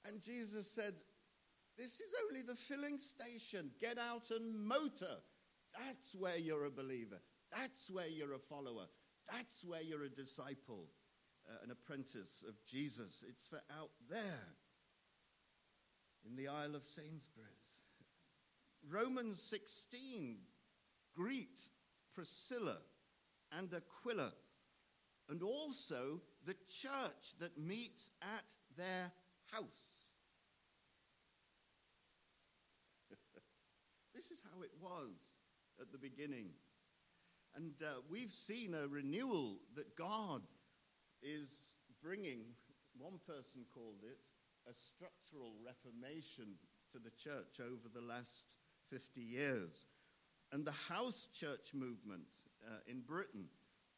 and 0.05 0.21
Jesus 0.21 0.69
said, 0.69 0.93
This 1.77 1.99
is 1.99 2.13
only 2.27 2.41
the 2.41 2.55
filling 2.55 2.99
station. 2.99 3.71
Get 3.79 3.97
out 3.97 4.31
and 4.31 4.57
motor. 4.65 5.17
That's 5.77 6.15
where 6.15 6.37
you're 6.37 6.65
a 6.65 6.71
believer. 6.71 7.19
That's 7.51 7.89
where 7.89 8.07
you're 8.07 8.33
a 8.33 8.39
follower. 8.39 8.87
That's 9.31 9.63
where 9.63 9.81
you're 9.81 10.03
a 10.03 10.09
disciple, 10.09 10.87
uh, 11.49 11.63
an 11.63 11.71
apprentice 11.71 12.43
of 12.47 12.55
Jesus. 12.65 13.23
It's 13.27 13.45
for 13.45 13.61
out 13.79 13.91
there 14.09 14.55
in 16.25 16.35
the 16.35 16.47
aisle 16.47 16.75
of 16.75 16.85
Sainsbury's. 16.85 17.81
Romans 18.89 19.41
16 19.41 20.37
greet 21.15 21.59
Priscilla 22.13 22.77
and 23.51 23.73
Aquila 23.73 24.31
and 25.29 25.41
also 25.41 26.21
the 26.45 26.53
church 26.53 27.37
that 27.39 27.57
meets 27.57 28.11
at 28.21 28.53
their 28.77 29.11
house. 29.51 29.63
this 34.15 34.29
is 34.29 34.41
how 34.43 34.61
it 34.61 34.71
was 34.79 35.34
at 35.79 35.91
the 35.91 35.97
beginning. 35.97 36.49
And 37.55 37.73
uh, 37.81 38.01
we've 38.09 38.33
seen 38.33 38.73
a 38.73 38.87
renewal 38.87 39.59
that 39.75 39.95
God 39.95 40.41
is 41.21 41.75
bringing, 42.01 42.41
one 42.97 43.19
person 43.25 43.65
called 43.73 44.03
it, 44.03 44.25
a 44.69 44.73
structural 44.73 45.53
reformation 45.65 46.55
to 46.91 46.99
the 46.99 47.11
church 47.11 47.59
over 47.59 47.87
the 47.93 48.05
last 48.05 48.55
50 48.89 49.21
years. 49.21 49.87
And 50.51 50.65
the 50.65 50.71
house 50.71 51.27
church 51.33 51.73
movement 51.73 52.23
uh, 52.65 52.79
in 52.87 53.01
Britain 53.01 53.45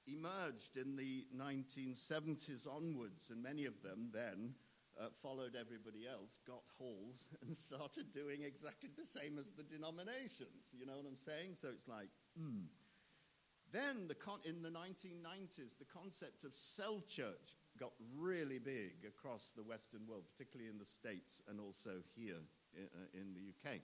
emerged 0.07 0.77
in 0.77 0.95
the 0.95 1.25
1970s 1.35 2.67
onwards, 2.67 3.29
and 3.29 3.43
many 3.43 3.65
of 3.65 3.81
them 3.81 4.09
then 4.13 4.53
uh, 4.99 5.07
followed 5.21 5.55
everybody 5.59 6.07
else, 6.07 6.39
got 6.45 6.63
halls, 6.77 7.27
and 7.41 7.55
started 7.55 8.11
doing 8.11 8.43
exactly 8.43 8.89
the 8.97 9.05
same 9.05 9.37
as 9.37 9.51
the 9.51 9.63
denominations. 9.63 10.73
You 10.73 10.85
know 10.85 10.97
what 10.97 11.05
I'm 11.05 11.17
saying? 11.17 11.55
So 11.55 11.69
it's 11.69 11.87
like, 11.87 12.09
hmm. 12.37 12.65
Then, 13.71 14.07
the 14.07 14.15
con- 14.15 14.39
in 14.45 14.61
the 14.61 14.69
1990s, 14.69 15.77
the 15.77 15.85
concept 15.85 16.45
of 16.45 16.55
cell 16.55 17.01
church 17.05 17.57
got 17.77 17.91
really 18.15 18.59
big 18.59 19.05
across 19.05 19.51
the 19.55 19.63
Western 19.63 20.07
world, 20.07 20.23
particularly 20.31 20.69
in 20.69 20.79
the 20.79 20.85
States 20.85 21.41
and 21.49 21.59
also 21.59 22.01
here 22.15 22.39
in, 22.73 22.85
uh, 22.85 23.07
in 23.13 23.33
the 23.33 23.41
UK. 23.51 23.81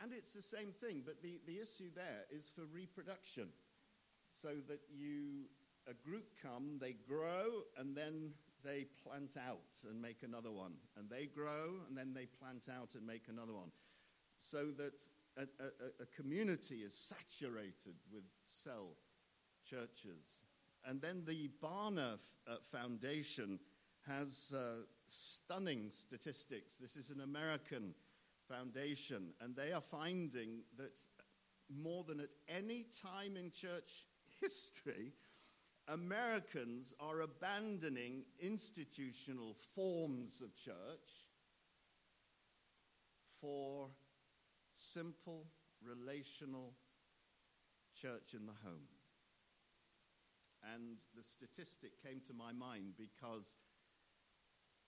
And 0.00 0.12
it's 0.12 0.32
the 0.32 0.42
same 0.42 0.72
thing, 0.72 1.02
but 1.04 1.22
the, 1.22 1.40
the 1.46 1.60
issue 1.60 1.90
there 1.94 2.24
is 2.30 2.50
for 2.54 2.62
reproduction. 2.72 3.48
So 4.30 4.48
that 4.68 4.80
you, 4.90 5.46
a 5.88 5.94
group 5.94 6.26
come, 6.42 6.78
they 6.80 6.96
grow, 7.08 7.62
and 7.78 7.96
then 7.96 8.32
they 8.64 8.86
plant 9.04 9.36
out 9.36 9.78
and 9.88 10.00
make 10.00 10.22
another 10.22 10.50
one. 10.50 10.72
And 10.96 11.08
they 11.08 11.26
grow, 11.26 11.74
and 11.88 11.96
then 11.96 12.12
they 12.14 12.26
plant 12.26 12.68
out 12.74 12.94
and 12.94 13.06
make 13.06 13.24
another 13.28 13.52
one. 13.54 13.70
So 14.38 14.66
that 14.78 15.00
a, 15.36 15.42
a, 15.42 16.02
a 16.02 16.06
community 16.16 16.76
is 16.76 16.94
saturated 16.94 17.94
with 18.12 18.24
cell 18.46 18.96
churches. 19.68 20.44
And 20.84 21.00
then 21.00 21.24
the 21.26 21.50
Barna 21.62 22.18
uh, 22.46 22.56
Foundation 22.72 23.58
has 24.06 24.52
uh, 24.56 24.84
stunning 25.06 25.90
statistics. 25.90 26.76
This 26.76 26.96
is 26.96 27.10
an 27.10 27.20
American 27.20 27.94
foundation, 28.48 29.28
and 29.40 29.54
they 29.54 29.72
are 29.72 29.82
finding 29.82 30.62
that 30.78 30.98
more 31.68 32.04
than 32.04 32.20
at 32.20 32.30
any 32.48 32.86
time 33.02 33.36
in 33.36 33.50
church 33.50 34.06
history, 34.40 35.12
Americans 35.88 36.92
are 37.00 37.22
abandoning 37.22 38.24
institutional 38.40 39.56
forms 39.74 40.42
of 40.42 40.54
church 40.54 41.26
for 43.40 43.88
simple, 44.74 45.46
relational 45.82 46.74
church 48.00 48.34
in 48.34 48.46
the 48.46 48.52
home. 48.64 48.88
And 50.74 50.98
the 51.16 51.22
statistic 51.22 52.02
came 52.02 52.20
to 52.26 52.34
my 52.34 52.52
mind 52.52 52.94
because 52.98 53.56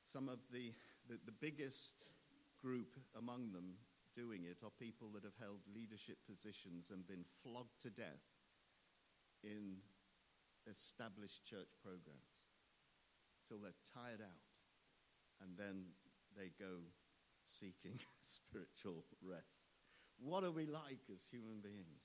some 0.04 0.28
of 0.28 0.40
the, 0.52 0.74
the, 1.08 1.18
the, 1.24 1.32
biggest 1.40 2.14
group 2.60 2.96
among 3.16 3.52
them 3.52 3.74
doing 4.14 4.42
it 4.44 4.58
are 4.64 4.70
people 4.78 5.08
that 5.14 5.22
have 5.22 5.38
held 5.40 5.60
leadership 5.74 6.18
positions 6.28 6.90
and 6.90 7.06
been 7.06 7.24
flogged 7.42 7.80
to 7.82 7.90
death 7.90 8.26
in 9.44 9.76
established 10.68 11.44
church 11.44 11.68
programs 11.82 12.40
till 13.48 13.58
they're 13.58 13.72
tired 13.94 14.20
out 14.20 14.50
and 15.42 15.56
then 15.56 15.84
they 16.36 16.50
go 16.58 16.80
seeking 17.44 18.00
spiritual 18.20 19.04
rest. 19.22 19.70
What 20.18 20.44
are 20.44 20.50
we 20.50 20.66
like 20.66 21.08
as 21.12 21.26
human 21.30 21.60
beings? 21.62 22.04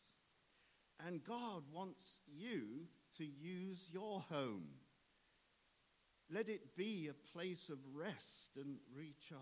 And 1.06 1.24
God 1.24 1.64
wants 1.74 2.20
you 2.26 2.88
to 3.18 3.26
use 3.26 3.90
your 3.92 4.22
home. 4.32 4.68
Let 6.32 6.50
it 6.50 6.76
be 6.76 7.10
a 7.10 7.38
place 7.38 7.70
of 7.70 7.78
rest 7.94 8.52
and 8.56 8.78
recharge. 8.96 9.42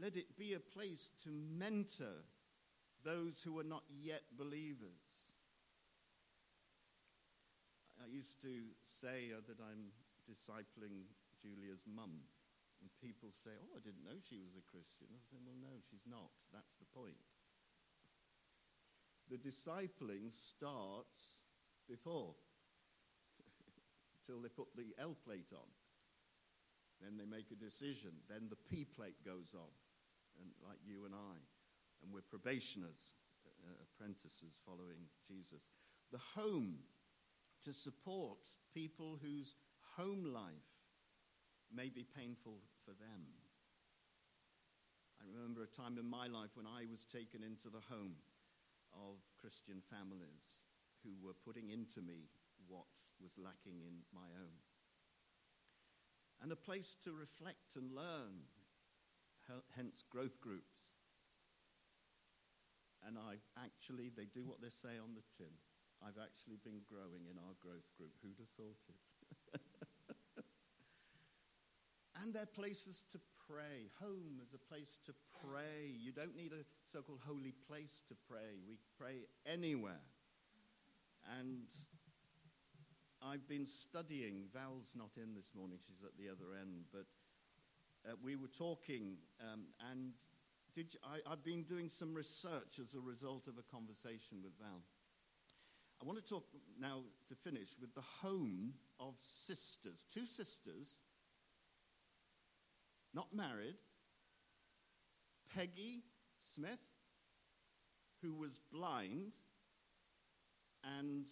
Let 0.00 0.16
it 0.16 0.38
be 0.38 0.54
a 0.54 0.60
place 0.60 1.10
to 1.24 1.30
mentor 1.30 2.24
those 3.04 3.42
who 3.42 3.58
are 3.58 3.64
not 3.64 3.84
yet 3.88 4.22
believers. 4.36 5.19
Used 8.10 8.42
to 8.42 8.74
say 8.82 9.30
uh, 9.30 9.38
that 9.46 9.62
I'm 9.62 9.94
discipling 10.26 11.06
Julia's 11.38 11.86
mum. 11.86 12.26
And 12.82 12.90
people 12.98 13.30
say, 13.30 13.54
Oh, 13.54 13.78
I 13.78 13.80
didn't 13.86 14.02
know 14.02 14.18
she 14.18 14.42
was 14.42 14.58
a 14.58 14.66
Christian. 14.66 15.06
I 15.14 15.22
say, 15.30 15.38
Well, 15.46 15.54
no, 15.62 15.78
she's 15.86 16.10
not. 16.10 16.34
That's 16.50 16.74
the 16.82 16.90
point. 16.90 17.22
The 19.30 19.38
discipling 19.38 20.34
starts 20.34 21.46
before, 21.86 22.34
till 24.26 24.42
they 24.42 24.50
put 24.50 24.74
the 24.74 24.90
L 24.98 25.14
plate 25.14 25.54
on. 25.54 25.70
Then 26.98 27.14
they 27.14 27.30
make 27.30 27.54
a 27.54 27.62
decision. 27.62 28.10
Then 28.26 28.50
the 28.50 28.58
P 28.58 28.82
plate 28.84 29.22
goes 29.24 29.54
on, 29.54 29.70
and 30.34 30.50
like 30.66 30.82
you 30.82 31.06
and 31.06 31.14
I. 31.14 31.38
And 32.02 32.10
we're 32.10 32.26
probationers, 32.26 33.14
uh, 33.46 33.86
apprentices 33.86 34.58
following 34.66 35.06
Jesus. 35.28 35.62
The 36.10 36.20
home 36.34 36.82
to 37.64 37.72
support 37.72 38.46
people 38.74 39.18
whose 39.22 39.56
home 39.96 40.24
life 40.32 40.70
may 41.74 41.88
be 41.88 42.04
painful 42.04 42.58
for 42.84 42.92
them. 42.92 43.26
I 45.20 45.24
remember 45.28 45.62
a 45.62 45.66
time 45.66 45.98
in 45.98 46.08
my 46.08 46.26
life 46.26 46.56
when 46.56 46.66
I 46.66 46.86
was 46.90 47.04
taken 47.04 47.42
into 47.42 47.68
the 47.68 47.84
home 47.90 48.16
of 48.92 49.20
Christian 49.38 49.82
families 49.84 50.64
who 51.04 51.12
were 51.22 51.36
putting 51.44 51.70
into 51.70 52.00
me 52.00 52.30
what 52.66 52.88
was 53.22 53.36
lacking 53.36 53.80
in 53.84 54.02
my 54.12 54.32
own. 54.40 54.56
And 56.42 56.52
a 56.52 56.56
place 56.56 56.96
to 57.04 57.12
reflect 57.12 57.76
and 57.76 57.92
learn, 57.92 58.48
hence 59.76 60.02
growth 60.08 60.40
groups. 60.40 60.80
And 63.06 63.18
I 63.18 63.36
actually, 63.62 64.10
they 64.14 64.24
do 64.24 64.44
what 64.44 64.60
they 64.62 64.70
say 64.70 64.96
on 65.02 65.14
the 65.14 65.24
tin. 65.36 65.52
I've 66.00 66.18
actually 66.18 66.58
been 66.64 66.80
growing 66.88 67.28
in 67.28 67.36
our 67.36 67.54
growth 67.60 67.88
group. 67.96 68.12
Who'd 68.22 68.40
have 68.40 68.52
thought 68.56 68.80
it? 68.88 68.98
And 72.22 72.34
they're 72.34 72.44
places 72.44 73.04
to 73.12 73.20
pray. 73.48 73.88
Home 74.00 74.40
is 74.42 74.52
a 74.52 74.58
place 74.58 74.98
to 75.06 75.14
pray. 75.42 75.88
You 75.98 76.12
don't 76.12 76.36
need 76.36 76.52
a 76.52 76.64
so 76.84 77.00
called 77.00 77.20
holy 77.26 77.54
place 77.66 78.02
to 78.08 78.14
pray. 78.28 78.60
We 78.68 78.76
pray 78.98 79.24
anywhere. 79.46 80.04
And 81.38 81.64
I've 83.22 83.48
been 83.48 83.64
studying, 83.64 84.44
Val's 84.52 84.92
not 84.96 85.10
in 85.16 85.34
this 85.34 85.52
morning, 85.54 85.78
she's 85.86 86.02
at 86.04 86.16
the 86.18 86.28
other 86.28 86.56
end, 86.58 86.84
but 86.92 87.06
uh, 88.08 88.14
we 88.22 88.36
were 88.36 88.48
talking, 88.48 89.16
um, 89.40 89.64
and 89.90 90.12
you, 90.74 90.84
I, 91.04 91.20
I've 91.30 91.44
been 91.44 91.62
doing 91.62 91.88
some 91.88 92.14
research 92.14 92.78
as 92.80 92.94
a 92.94 93.00
result 93.00 93.46
of 93.46 93.58
a 93.58 93.62
conversation 93.62 94.38
with 94.42 94.52
Val. 94.58 94.82
I 96.00 96.06
want 96.06 96.18
to 96.18 96.24
talk 96.24 96.46
now 96.80 97.02
to 97.28 97.34
finish 97.34 97.76
with 97.80 97.94
the 97.94 98.04
home 98.22 98.74
of 98.98 99.14
sisters, 99.20 100.06
two 100.12 100.24
sisters 100.24 100.96
not 103.12 103.34
married, 103.34 103.74
Peggy 105.54 106.04
Smith, 106.38 106.78
who 108.22 108.32
was 108.32 108.60
blind 108.72 109.36
and 110.84 111.26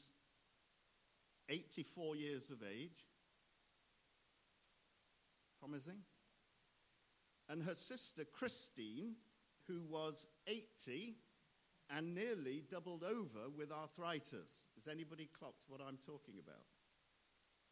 84 1.49 2.17
years 2.17 2.51
of 2.51 2.59
age. 2.63 3.07
Promising. 5.61 6.01
And 7.49 7.63
her 7.63 7.75
sister 7.75 8.25
Christine, 8.25 9.15
who 9.67 9.83
was 9.89 10.27
80 10.47 11.17
and 11.91 12.15
nearly 12.15 12.63
doubled 12.71 13.03
over 13.03 13.49
with 13.57 13.73
arthritis. 13.73 14.67
Has 14.77 14.89
anybody 14.91 15.29
clocked 15.39 15.65
what 15.69 15.81
I'm 15.81 15.99
talking 16.05 16.35
about? 16.43 16.67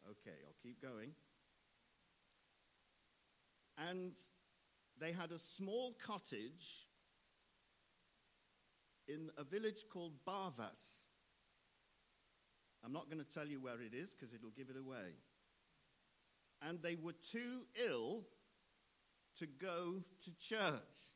Okay, 0.09 0.37
I'll 0.45 0.55
keep 0.61 0.81
going. 0.81 1.11
And 3.77 4.13
they 4.99 5.11
had 5.11 5.31
a 5.31 5.37
small 5.37 5.95
cottage 6.03 6.87
in 9.07 9.29
a 9.37 9.43
village 9.43 9.85
called 9.91 10.13
Barvas. 10.27 11.05
I'm 12.83 12.93
not 12.93 13.09
going 13.09 13.23
to 13.23 13.29
tell 13.29 13.47
you 13.47 13.59
where 13.59 13.81
it 13.81 13.93
is 13.93 14.13
because 14.13 14.33
it'll 14.33 14.49
give 14.49 14.69
it 14.69 14.77
away. 14.77 15.15
And 16.61 16.81
they 16.81 16.95
were 16.95 17.13
too 17.13 17.65
ill 17.87 18.23
to 19.37 19.45
go 19.45 20.03
to 20.25 20.37
church. 20.39 21.06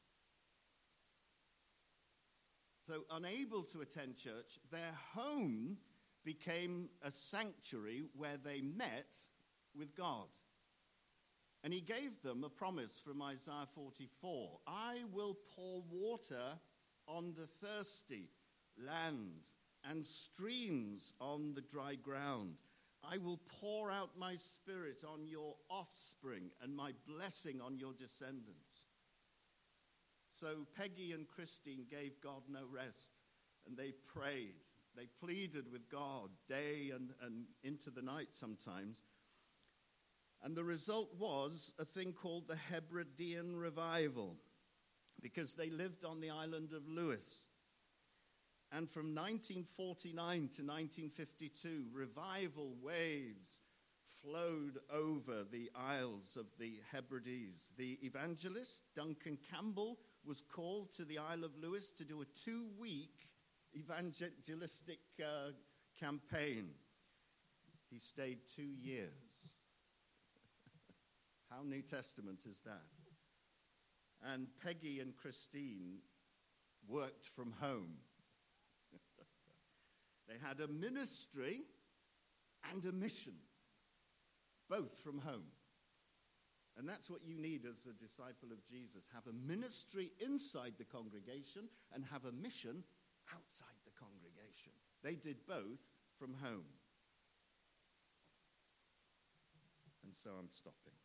So, 2.92 3.06
unable 3.10 3.64
to 3.72 3.80
attend 3.80 4.18
church, 4.18 4.60
their 4.70 4.92
home 5.14 5.78
became 6.26 6.90
a 7.02 7.10
sanctuary 7.10 8.04
where 8.18 8.36
they 8.36 8.60
met 8.60 9.16
with 9.74 9.96
God. 9.96 10.28
And 11.64 11.72
he 11.72 11.80
gave 11.80 12.22
them 12.22 12.44
a 12.44 12.50
promise 12.50 13.00
from 13.02 13.22
Isaiah 13.22 13.70
44 13.76 14.60
I 14.68 15.04
will 15.10 15.38
pour 15.56 15.84
water 15.90 16.60
on 17.08 17.34
the 17.34 17.48
thirsty 17.66 18.28
land 18.78 19.46
and 19.90 20.06
streams 20.06 21.14
on 21.22 21.54
the 21.54 21.62
dry 21.62 21.96
ground. 21.96 22.56
I 23.10 23.20
will 23.20 23.40
pour 23.62 23.90
out 23.90 24.20
my 24.20 24.36
spirit 24.36 25.06
on 25.10 25.28
your 25.28 25.56
offspring 25.70 26.52
and 26.62 26.76
my 26.76 26.92
blessing 27.08 27.62
on 27.62 27.78
your 27.78 27.94
descendants. 27.94 28.71
So 30.42 30.66
Peggy 30.76 31.12
and 31.12 31.28
Christine 31.28 31.86
gave 31.88 32.20
God 32.20 32.42
no 32.50 32.62
rest 32.74 33.12
and 33.68 33.78
they 33.78 33.94
prayed. 34.12 34.56
They 34.98 35.06
pleaded 35.24 35.72
with 35.72 35.88
God 35.88 36.32
day 36.50 36.92
and, 36.96 37.12
and 37.24 37.46
into 37.64 37.92
the 37.92 38.02
night 38.02 38.30
sometimes. 38.32 39.04
And 40.42 40.56
the 40.56 40.64
result 40.64 41.10
was 41.20 41.72
a 41.78 41.86
thing 41.86 42.14
called 42.14 42.48
the 42.48 42.56
Hebridean 42.56 43.56
Revival 43.56 44.36
because 45.22 45.54
they 45.54 45.70
lived 45.70 46.04
on 46.04 46.22
the 46.22 46.32
island 46.32 46.74
of 46.74 46.88
Lewis. 46.88 47.44
And 48.72 48.90
from 48.90 49.14
1949 49.14 50.16
to 50.16 50.64
1952, 50.64 51.86
revival 51.94 52.74
waves 52.82 53.62
flowed 54.24 54.80
over 54.92 55.44
the 55.44 55.70
Isles 55.76 56.36
of 56.36 56.48
the 56.60 56.80
Hebrides. 56.92 57.74
The 57.78 58.00
evangelist, 58.02 58.86
Duncan 58.96 59.38
Campbell, 59.52 60.00
was 60.26 60.42
called 60.42 60.94
to 60.96 61.06
the 61.06 61.18
Isle 61.18 61.44
of 61.44 61.52
Lewis 61.62 61.92
to 61.98 62.06
do 62.06 62.22
a 62.22 62.26
two 62.26 62.68
week 62.80 63.28
evangelistic 63.76 65.00
uh, 65.22 65.52
campaign. 66.00 66.70
He 67.90 68.00
stayed 68.00 68.40
two 68.56 68.74
years. 68.80 69.10
How 71.50 71.64
New 71.64 71.82
Testament 71.82 72.42
is 72.50 72.60
that? 72.66 72.82
And 74.24 74.48
Peggy 74.64 75.00
and 75.00 75.16
Christine 75.16 76.00
worked 76.88 77.26
from 77.26 77.54
home. 77.60 77.98
they 80.28 80.36
had 80.46 80.60
a 80.60 80.68
ministry 80.68 81.62
and 82.72 82.86
a 82.86 82.92
mission, 82.92 83.34
both 84.70 85.00
from 85.00 85.20
home. 85.20 85.48
And 86.82 86.90
that's 86.90 87.12
what 87.12 87.22
you 87.24 87.38
need 87.40 87.62
as 87.72 87.86
a 87.86 87.94
disciple 87.94 88.50
of 88.52 88.66
Jesus 88.66 89.08
have 89.14 89.28
a 89.28 89.48
ministry 89.48 90.10
inside 90.20 90.74
the 90.80 90.84
congregation 90.84 91.70
and 91.94 92.04
have 92.12 92.26
a 92.26 92.32
mission 92.32 92.84
outside 93.30 93.78
the 93.86 93.92
congregation. 94.02 94.74
They 95.04 95.14
did 95.14 95.46
both 95.48 95.78
from 96.18 96.34
home. 96.42 96.66
And 100.04 100.16
so 100.24 100.32
I'm 100.32 100.50
stopping. 100.50 100.98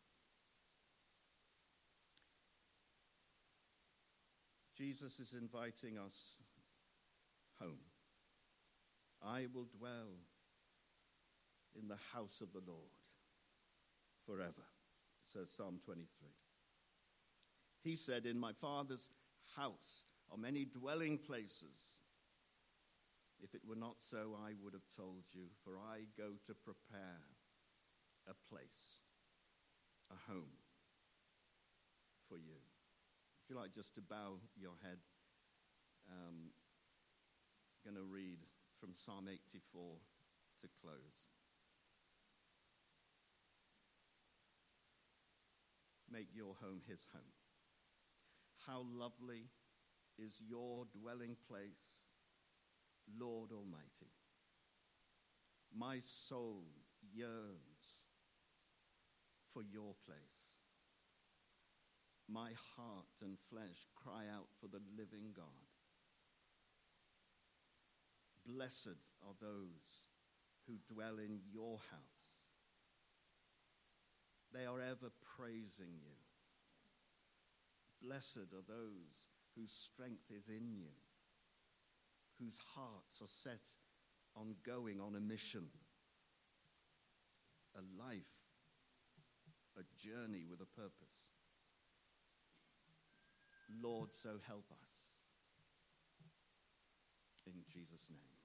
Jesus 4.75 5.19
is 5.19 5.35
inviting 5.39 5.99
us 5.99 6.37
home. 7.61 7.85
I 9.23 9.45
will 9.53 9.67
dwell 9.77 10.17
in 11.79 11.87
the 11.87 11.99
house 12.15 12.41
of 12.41 12.51
the 12.51 12.65
Lord 12.65 12.97
forever, 14.25 14.65
says 15.37 15.51
Psalm 15.51 15.79
23. 15.85 16.29
He 17.83 17.95
said, 17.95 18.25
In 18.25 18.39
my 18.39 18.53
Father's 18.53 19.11
house 19.55 20.05
are 20.31 20.37
many 20.37 20.65
dwelling 20.65 21.17
places. 21.17 21.93
If 23.39 23.53
it 23.53 23.61
were 23.67 23.75
not 23.75 23.97
so, 23.99 24.35
I 24.43 24.53
would 24.63 24.73
have 24.73 24.87
told 24.95 25.25
you, 25.33 25.45
for 25.63 25.77
I 25.77 26.07
go 26.17 26.31
to 26.47 26.55
prepare 26.55 27.21
a 28.27 28.33
place, 28.49 29.05
a 30.09 30.31
home 30.31 30.57
for 32.27 32.37
you. 32.37 32.57
If 33.43 33.49
you 33.49 33.55
like 33.55 33.73
just 33.73 33.93
to 33.95 34.01
bow 34.01 34.39
your 34.59 34.73
head, 34.81 34.97
um, 36.09 36.49
I'm 37.85 37.93
going 37.93 38.03
to 38.03 38.11
read 38.11 38.39
from 38.79 38.95
Psalm 38.95 39.27
84 39.29 39.81
to 40.61 40.67
close. 40.81 41.26
Make 46.11 46.29
your 46.33 46.55
home 46.61 46.81
his 46.87 47.05
home. 47.13 47.33
How 48.65 48.83
lovely 48.97 49.49
is 50.17 50.41
your 50.47 50.85
dwelling 50.85 51.35
place, 51.47 52.05
Lord 53.19 53.51
Almighty. 53.51 54.11
My 55.75 55.99
soul 55.99 56.63
yearns 57.13 58.01
for 59.53 59.61
your 59.61 59.95
place. 60.05 60.57
My 62.29 62.51
heart 62.75 63.21
and 63.21 63.37
flesh 63.49 63.87
cry 63.95 64.25
out 64.33 64.47
for 64.59 64.67
the 64.67 64.81
living 64.97 65.33
God. 65.35 65.45
Blessed 68.45 68.99
are 69.21 69.35
those 69.39 70.07
who 70.67 70.75
dwell 70.93 71.19
in 71.19 71.39
your 71.51 71.77
house. 71.91 72.16
They 74.57 74.65
are 74.65 74.81
ever 74.81 75.11
praising 75.37 75.99
you. 76.01 76.17
Blessed 78.01 78.49
are 78.53 78.65
those 78.67 79.29
whose 79.55 79.71
strength 79.71 80.31
is 80.35 80.49
in 80.49 80.71
you, 80.71 80.89
whose 82.39 82.57
hearts 82.75 83.21
are 83.21 83.27
set 83.27 83.61
on 84.35 84.55
going 84.65 84.99
on 84.99 85.15
a 85.15 85.19
mission, 85.19 85.67
a 87.75 87.81
life, 88.03 88.17
a 89.77 89.83
journey 89.95 90.43
with 90.49 90.61
a 90.61 90.65
purpose. 90.65 91.13
Lord, 93.83 94.09
so 94.15 94.39
help 94.47 94.65
us. 94.71 94.93
In 97.45 97.61
Jesus' 97.71 98.07
name. 98.09 98.36